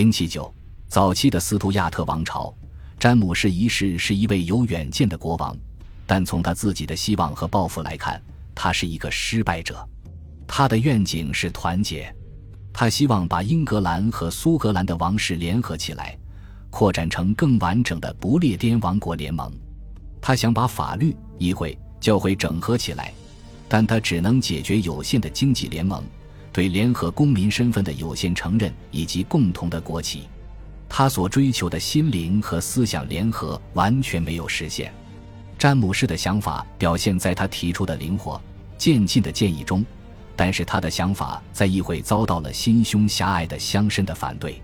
[0.00, 0.50] 零七九，
[0.88, 2.54] 早期的斯图亚特王朝，
[2.98, 5.54] 詹姆士一世是一位有远见的国王，
[6.06, 8.18] 但从他自己的希望和抱负来看，
[8.54, 9.86] 他是一个失败者。
[10.46, 12.10] 他的愿景是团结，
[12.72, 16.16] 他希望把英格兰和苏格兰的王室联合起来，
[16.70, 19.52] 扩展成更完整的不列颠王国联盟。
[20.18, 23.12] 他想把法律、议会、教会整合起来，
[23.68, 26.02] 但他只能解决有限的经济联盟。
[26.52, 30.24] 对联合公民身份的有限承认以及共同的国旗，
[30.88, 34.92] 他所追求的心灵和思想联合完全没有实现。
[35.56, 38.40] 詹姆士的想法表现在他提出的灵活、
[38.76, 39.84] 渐进的建议中，
[40.34, 44.60] 但是他的想法在议会遭到了心胸狭隘的乡绅的反对。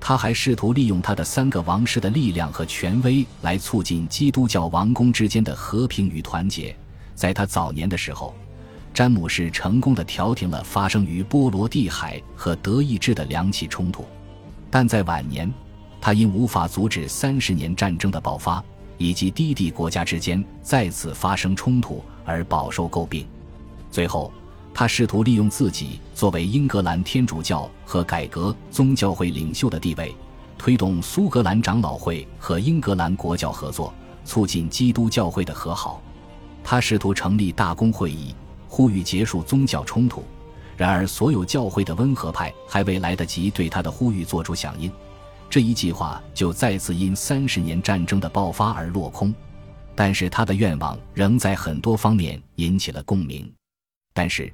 [0.00, 6.74] 他还试图利用他的三个王室的力量和权威来促进基督教王公之间的和平与团结。
[7.14, 8.34] 在他早年的时候。
[8.92, 14.04] 詹姆士成功的调停了发生于波罗的海和德意志的两起冲突，
[14.70, 15.50] 但在晚年，
[16.00, 18.62] 他因无法阻止三十年战争的爆发
[18.98, 23.26] 以及低地国家之间再次发生冲突而饱受诟病。
[23.90, 24.30] 最后，
[24.74, 30.14] 他试图利用自己作为英格兰天主教和改革宗教会领袖的地位，
[30.58, 36.02] 推动苏格兰长老会和英格兰国教合作，促进基督教会的和好。
[36.62, 38.34] 他试图成立大公会议。
[38.70, 40.22] 呼吁结束宗教冲突，
[40.76, 44.90] 然而所有教会的温和派还未来得及对他的呼吁做出响应，
[45.50, 49.34] 这一计划就再次因三十年战争的爆发而落空。
[49.96, 53.52] 但是他的愿望仍在很多方面引起了共鸣。
[54.14, 54.50] 但是，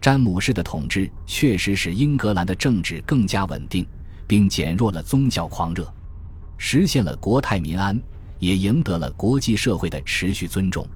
[0.00, 3.84] 詹姆士的统治确实使英格兰的政治更加稳定，
[4.28, 5.92] 并减弱了宗教狂热，
[6.56, 8.00] 实现了国泰民安，
[8.38, 10.86] 也赢得了国际社会的持续尊重。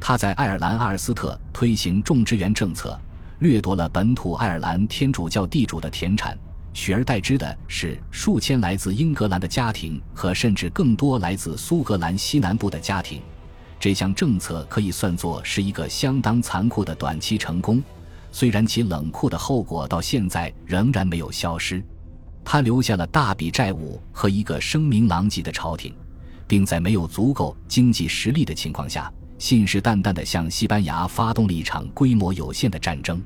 [0.00, 2.98] 他在爱尔兰阿尔斯特推行种植园政策，
[3.38, 6.38] 掠夺了本土爱尔兰天主教地主的田产，
[6.72, 13.22] 取而代之的是数千来自英格兰的家庭和甚至更多来自苏格兰西南部的家庭。
[13.80, 17.82] 这项政策可以算作是一个相当残酷的短期成功，
[18.30, 21.82] 虽然其冷酷的后果到现在仍然没有消失。
[22.44, 25.94] 他留下了大笔债务和一个声名狼藉的朝廷，
[26.46, 29.10] 并在没有足够经济实力的情况下。
[29.44, 33.22] 信誓旦旦地向西班牙发动了一场规模有限的战争，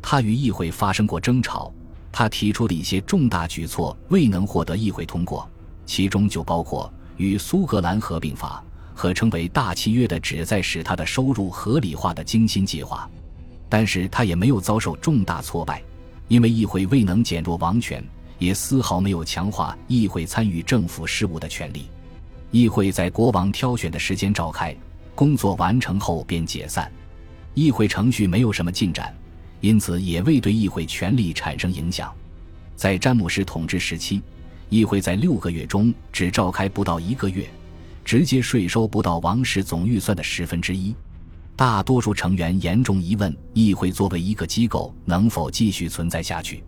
[0.00, 1.70] 他与议会发生过争吵，
[2.10, 5.46] 他提出的一些重大举措未能获得议会通过，
[5.84, 13.06] 其中就包括与苏格兰合并法，合称为大契约的旨在使他的收入合理化的精心计划。
[13.68, 15.82] 但是他也没有遭受重大挫败，
[16.28, 18.02] 因为议会未能减弱王权，
[18.38, 21.84] 也丝毫没有强化议会参与政府事务的权利。
[22.50, 24.74] 议会在国王挑选的时间召开。
[25.20, 26.90] 工作完成后便解散，
[27.52, 29.14] 议会程序没有什么进展，
[29.60, 32.10] 因此也未对议会权力产生影响。
[32.74, 34.22] 在詹姆士统治时期，
[34.70, 37.46] 议会在六个月中只召开不到一个月，
[38.02, 40.94] 直接税收不到王室总预算的十分之一。
[41.54, 46.64] 大多数成员严重疑问议会作为一个机构能否继续存在下去。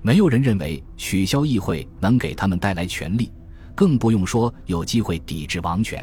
[0.00, 3.30] 没有人认为取消议会能给他们带来权力，
[3.74, 6.02] 更不用说有机会抵制王权。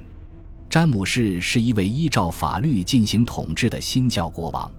[0.69, 4.69] 詹姆士是一位依照法律进行统治的新教国王，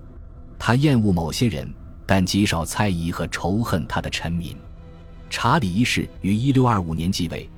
[0.59, 1.66] 他厌恶某些人，
[2.04, 4.54] 但极少猜疑和仇恨他的臣民。
[5.31, 7.49] 查理一世于1625年继位，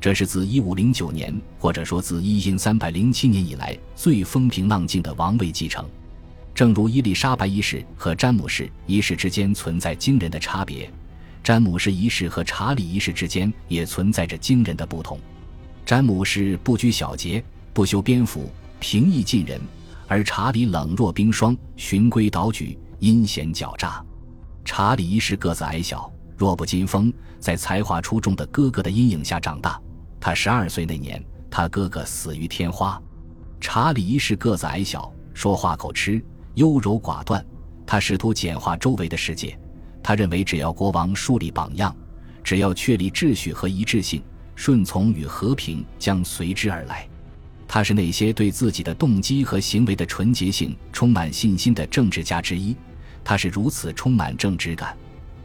[0.00, 5.84] 这是自1509年或者说自1307年以来最风平浪静的王位继承。
[6.54, 10.88] 正如伊丽莎白一世和詹姆士一世之间存在惊人的差别，
[11.42, 15.18] 詹姆士一世和查理一世之间也存在着惊人的不同。
[15.84, 17.42] 詹姆士不拘小节。
[17.72, 19.58] 不修边幅，平易近人；
[20.08, 24.04] 而查理冷若冰霜，循规蹈矩，阴险狡诈。
[24.64, 29.80] 查理一世个子矮小，弱不禁风，在才华出众的哥哥的阴影下长大。
[30.18, 33.00] 他十二岁那年，他哥哥死于天花。
[33.60, 36.22] 查理一世个子矮小，说话口吃，
[36.54, 37.44] 优柔寡断。
[37.86, 39.58] 他试图简化周围的世界。
[40.02, 41.94] 他认为，只要国王树立榜样，
[42.42, 44.22] 只要确立秩序和一致性，
[44.54, 47.08] 顺从与和平将随之而来。
[47.72, 52.74] 他是那些对自己的动机和行为的纯洁性充满信心的政治家之一。
[53.22, 54.96] 他是如此充满正直感，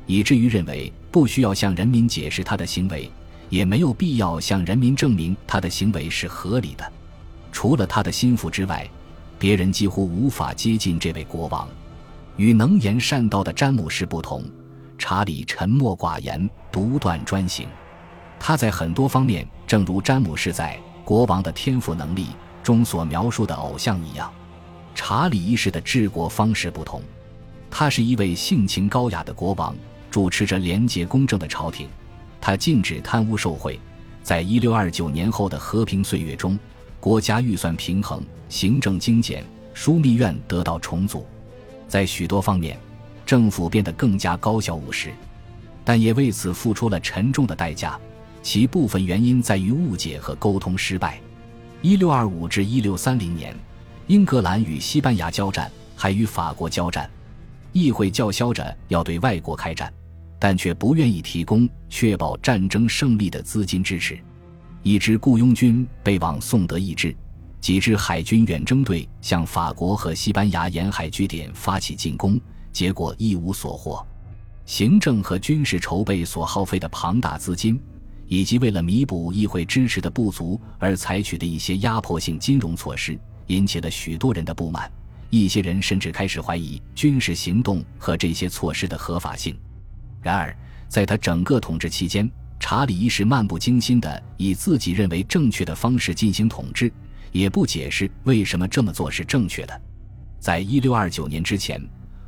[0.07, 3.11] 以至于认为不需要向人民解释他的行为，
[3.47, 6.91] 也没有必要向人民证明他的行为是合理的。
[7.51, 8.89] 除了他的心腹之外，
[9.37, 11.69] 别人几乎无法接近这位国王。
[12.37, 14.43] 与能言善道的詹姆士不同，
[14.97, 17.67] 查理沉默寡言、独断专行。
[18.39, 20.75] 他在很多方面正如詹姆士在。
[21.05, 22.29] 国王的天赋能力
[22.63, 24.33] 中所描述的偶像一样，
[24.95, 26.99] 查理一世的治国方式不同。
[27.69, 29.75] 他是一位性情高雅的国王，
[30.09, 31.87] 主持着廉洁公正的朝廷。
[32.41, 33.79] 他禁止贪污受贿，
[34.23, 36.57] 在一六二九年后的和平岁月中，
[36.99, 41.25] 国家预算平衡，行政精简，枢密院得到重组，
[41.87, 42.79] 在许多方面，
[43.27, 45.11] 政府变得更加高效务实，
[45.83, 47.99] 但也为此付出了沉重的代价。
[48.45, 51.19] 其部分原因在于误解和沟通失败。
[51.81, 53.57] 一六二五至一六三零年，
[54.05, 57.09] 英格兰与西班牙交战，还与法国交战。
[57.71, 59.91] 议会叫嚣着要对外国开战，
[60.37, 64.15] 但却不愿意提供确保战争胜利的资金支持。
[64.83, 67.17] 一支雇佣军被往宋德意志，
[67.59, 72.39] 几支海军远征队向法国和西班牙沿海据点发起进攻，
[72.71, 74.05] 结果一无所获。
[74.67, 77.81] 行政和军事筹备所耗费的庞大资金。
[78.27, 83.17] 以及为了弥补议会支持的不足而采取的一些压迫性金融措施，
[83.47, 84.91] 引起了许多人的不满。
[85.29, 89.57] 一些人甚至开始怀疑军事行动和这些措施的合法性。
[90.21, 90.55] 然而，
[90.87, 92.29] 在他整个统治期间，
[92.59, 96.91] 查理一世漫不经心地以自己认为正确的方式进行统治，
[97.31, 99.81] 也不解释为什么这么做是正确的。
[100.39, 101.81] 在一六二九年之前，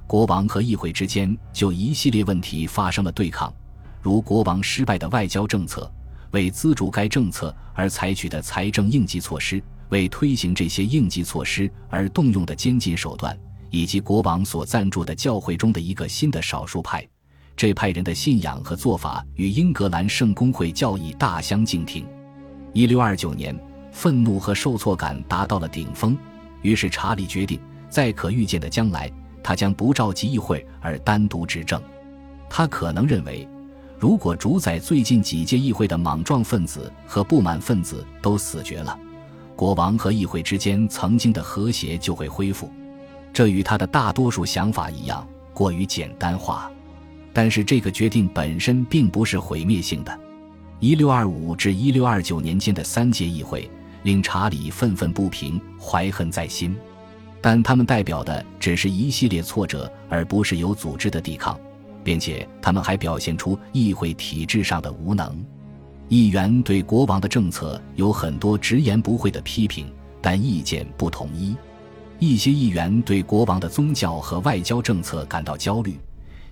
[0.05, 3.53] 国王和议会之间就一系列问题发生了对抗。
[4.01, 5.91] 如国王失败的外交政策，
[6.31, 13.37] 为资助该政策而采取的财政应急措施，为推行这些应急措施而动用的监禁手段，
[13.69, 17.05] 以及国王所赞助的教会中的一个新的少数派，
[17.55, 22.05] 这派人的信仰和做法与英格兰圣公会教义大相径庭。
[22.73, 23.57] 一六二九年，
[23.91, 26.15] 愤怒和受挫感达到了顶峰，
[26.61, 27.59] 于是查理决定，
[27.89, 29.11] 在可预见的将来，
[29.41, 31.81] 他将不召集议会而单独执政。
[32.49, 33.47] 他可能认为。
[33.99, 38.97] 如果主宰最近几届议会的莽撞分子和不满分子都死绝了，
[39.55, 42.71] 国王和议会之间曾经的和谐就会恢复。
[43.33, 46.71] 这与他的大多数想法一样，过于简单化。
[47.33, 50.19] 但是这个决定本身并不是毁灭性的。
[50.79, 53.69] 一六二五至一六二九年间的三届议会
[54.03, 56.75] 令查理愤愤不平，怀恨在心，
[57.41, 61.59] 但他们代表的只是一系列挫折，而不是有组织的抵抗。
[62.07, 65.45] 并且他们还表现出议会体制上的无能，
[66.07, 69.87] 议员对国王的政策有很多直言不讳的批评，
[70.21, 71.53] 但意见不统一。
[72.17, 75.99] 一些议员对国王的宗教和外交政策感到焦虑，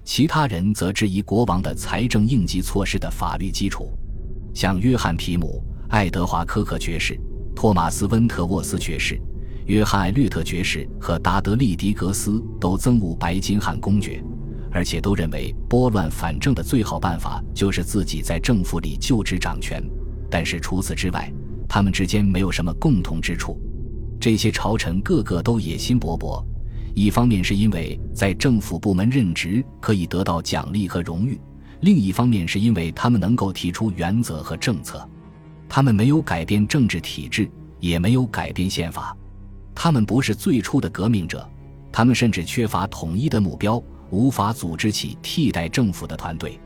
[0.03, 3.87] 其他人则质疑国王的财政应急措施的法律基础。
[4.53, 7.17] 像约翰皮姆、爱德华科克爵士、
[7.55, 9.17] 托马斯温特沃斯爵士、
[9.67, 14.21] 约翰艾略特爵士和达德利迪格斯都憎恶白金汉公爵。
[14.75, 19.81] 而且都认为拨乱反正的最好办法就是自己在政府里就职掌权，
[20.30, 21.31] 但是除此之外，
[21.66, 23.57] 他们之间没有什么共同之处。
[24.19, 26.44] 这些朝臣个个都野心勃勃，
[26.94, 31.39] 一方面是因为在政府部门任职可以得到奖励和荣誉，
[31.80, 35.07] 另一方面是因为他们能够提出原则和政策。
[35.69, 37.50] 他们没有改变政治体制，
[37.80, 39.16] 也没有改变宪法。
[39.74, 41.50] 他们不是最初的革命者，
[41.94, 43.81] 他们甚至缺乏统一的目标。
[44.15, 46.57] 无法组织起替代政府的团队，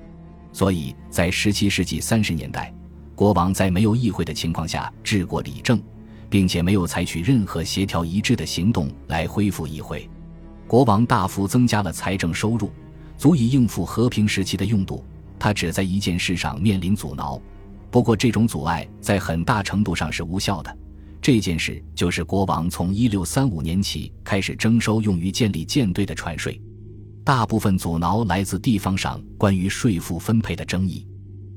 [0.54, 2.72] 所以在17世纪30年代，
[3.16, 5.82] 国王在没有议会的情况下治国理政，
[6.30, 10.08] 并且没有采取任何协调一致的行动来恢复议会。
[10.68, 12.72] 国王大幅增加了财政收入，
[13.18, 15.04] 足以应付和平时期的用度。
[15.40, 17.42] 他只在一件事上面临阻挠，
[17.90, 20.78] 不过这种阻碍在很大程度上是无效的。
[21.20, 26.62] 这件事就是国王从1635年起开始征收用于建立舰队的船税。
[27.24, 31.08] 大部分阻挠来自地方上关于税负分配的争议。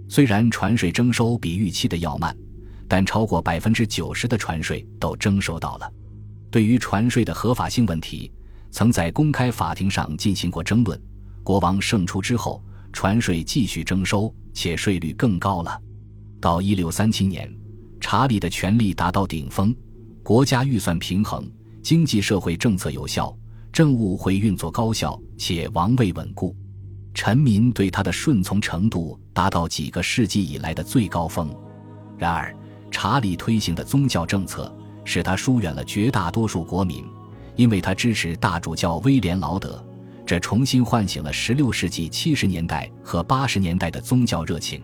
[0.08, 2.36] 虽然船税征收比预期的要慢，
[2.86, 5.90] 但超过百分之九十的船税都征收到了。
[6.50, 8.30] 对于船税的合法性问题，
[8.70, 11.00] 曾在公开法庭上进行过争论。
[11.42, 15.80] 国王胜出之后，船税继续征收，且税率更高了。
[16.40, 17.50] 到一六三七年，
[17.98, 19.74] 查理的权力达到顶峰，
[20.22, 21.50] 国家预算平衡，
[21.82, 23.34] 经济社会政策有效。
[23.72, 26.54] 政务会运作高效，且王位稳固，
[27.14, 31.48] 臣民对他的顺从程度达到几个世纪以来的最高峰。
[32.18, 32.54] 然而，
[32.90, 34.70] 查理推行的宗教政策
[35.06, 37.02] 使他疏远了绝大多数国民，
[37.56, 39.82] 因为他支持大主教威廉·劳德，
[40.26, 44.82] 这重新唤醒了16世纪70年代和80年代的宗教热情，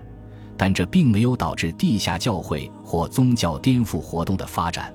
[0.56, 4.94] 但这并没有导致地下教会或宗教颠覆活动的发展。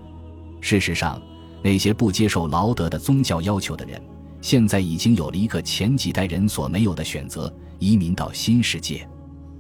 [0.62, 1.22] 事实上，
[1.64, 4.00] 那些不接受劳德的宗教要求的人，
[4.42, 9.08] 现在已经有了一个前几代人所没有的选择：移民到新世界。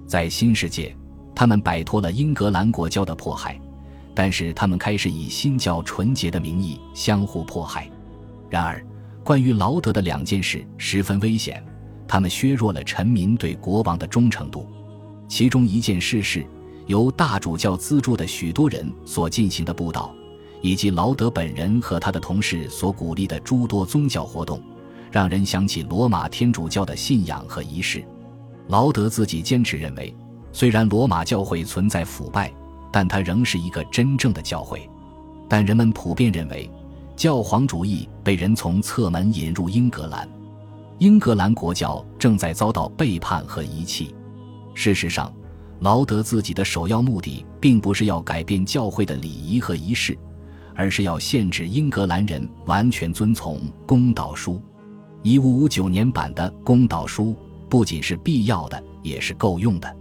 [0.05, 0.93] 在新世界，
[1.33, 3.57] 他们摆脱了英格兰国教的迫害，
[4.13, 7.89] 但是他们开始以新教纯洁的名义相互迫害。
[8.49, 8.85] 然而，
[9.23, 11.65] 关于劳德的两件事十分危险：
[12.05, 14.67] 他们削弱了臣民对国王的忠诚度。
[15.29, 16.45] 其中一件事是
[16.85, 20.13] 由大主教资助的许多人所进行的布道，
[20.63, 24.61] 以及劳德本人和他的同事所鼓励的诸多宗教活动，
[25.11, 28.01] 让人想起罗马天主教的信仰和仪式。
[28.69, 30.15] 劳德自己坚持认为，
[30.53, 32.49] 虽然罗马教会存在腐败，
[32.93, 34.89] 但它仍是一个真正的教会。
[35.49, 36.71] 但人们普遍认为，
[37.13, 40.27] 教皇主义被人从侧门引入英格兰，
[40.99, 44.15] 英格兰国教正在遭到背叛和遗弃。
[44.73, 45.29] 事实上，
[45.81, 50.17] 劳德自己的首要目的并不是要改变教会的礼仪和仪式，
[50.75, 54.61] 而是要限制英格兰人完全遵从公道书。
[55.21, 57.35] 一五五九年版的公道书
[57.69, 59.95] 不仅是必要的，也是够用的。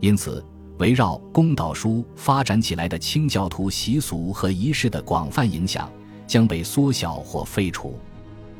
[0.00, 0.44] 因此。
[0.78, 5.90] 围绕公道书发展起来的清教徒习俗和仪式的广泛影响
[6.24, 7.98] 将被缩小或废除。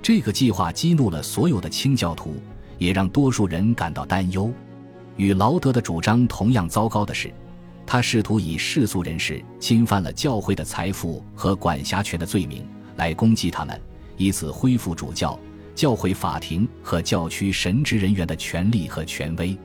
[0.03, 2.35] 这个计划激怒了所有的清教徒，
[2.77, 4.53] 也让多数人感到担忧。
[5.17, 7.33] 与劳德的主张同样糟糕的是，
[7.91, 12.63] 他试图以世俗人士侵犯了教会的财富和管辖权的罪名
[12.97, 13.81] 来攻击他们，
[14.19, 15.41] 以此恢复主教、
[15.75, 19.57] 教会法庭和教区神职人员的权利和权威。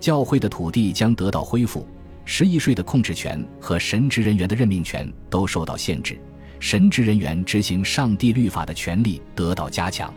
[0.00, 1.86] 教会的土地将得到恢复，
[2.24, 6.18] 十一税的控制权和神职人员的任命权都受到限制，
[6.58, 10.12] 神职人员执行上帝律法的权利得到加强。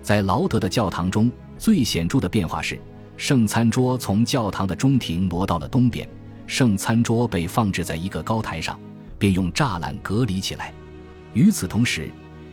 [0.00, 2.78] 在劳德的教堂中最显著的变化是，
[3.16, 6.08] 圣餐桌从教堂的中庭挪到了东边，
[6.46, 8.78] 圣餐桌被放置在一个高台上，
[9.18, 10.72] 并用栅栏隔离起来。
[11.32, 12.10] 与此同时，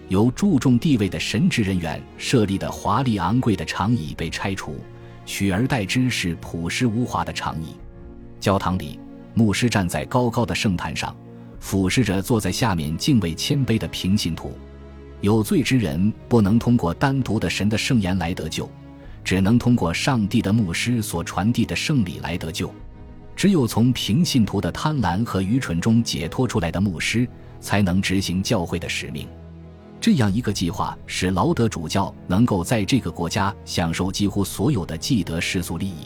[0.08, 4.80] 由注重地位的神职人员设立的华丽昂贵的长椅被拆除。
[5.24, 7.76] 取而代之是朴实无华的长椅。
[8.40, 9.00] 教堂里，
[9.36, 11.16] 牧师站在高高的圣坛上，
[11.60, 14.52] 俯视着坐在下面敬畏谦卑的平信徒。
[15.22, 18.68] 有罪之人不能通过单独的神的圣言来得救，
[19.24, 22.74] 只能通过上帝的牧师所传递的圣礼来得救。
[23.42, 27.28] 只有从平信徒的贪婪和愚蠢中解脱出来的牧师，
[27.60, 29.28] 才能执行教会的使命。
[30.00, 36.06] 这样一个计划使劳德主教能够在这个国家享受几乎所有的既得世俗利益。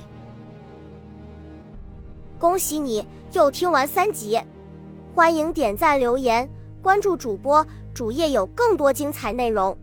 [2.39, 4.39] 恭喜你又听完三集，
[5.13, 6.49] 欢迎点赞、留言、
[6.81, 9.77] 关注主播，主页有更多精彩内容。